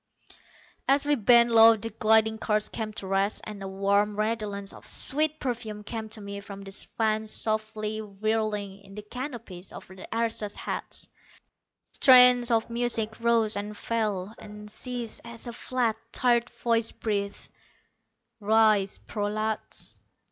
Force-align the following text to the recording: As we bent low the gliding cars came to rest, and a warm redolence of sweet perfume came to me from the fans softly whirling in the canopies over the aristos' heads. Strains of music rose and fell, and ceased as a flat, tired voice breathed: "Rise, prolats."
As 0.87 1.05
we 1.05 1.13
bent 1.13 1.51
low 1.51 1.77
the 1.77 1.91
gliding 1.91 2.39
cars 2.39 2.69
came 2.69 2.91
to 2.93 3.05
rest, 3.05 3.39
and 3.43 3.61
a 3.61 3.67
warm 3.67 4.15
redolence 4.17 4.73
of 4.73 4.87
sweet 4.87 5.39
perfume 5.39 5.83
came 5.83 6.09
to 6.09 6.19
me 6.21 6.39
from 6.39 6.63
the 6.63 6.71
fans 6.97 7.29
softly 7.29 8.01
whirling 8.01 8.79
in 8.81 8.95
the 8.95 9.03
canopies 9.03 9.71
over 9.71 9.95
the 9.95 10.07
aristos' 10.11 10.55
heads. 10.55 11.07
Strains 11.91 12.49
of 12.49 12.67
music 12.71 13.19
rose 13.19 13.55
and 13.55 13.77
fell, 13.77 14.33
and 14.39 14.71
ceased 14.71 15.21
as 15.23 15.45
a 15.45 15.53
flat, 15.53 15.97
tired 16.11 16.49
voice 16.49 16.91
breathed: 16.91 17.51
"Rise, 18.39 18.97
prolats." 19.05 19.99